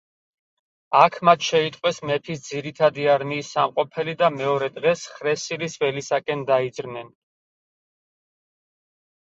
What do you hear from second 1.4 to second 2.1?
შეიტყვეს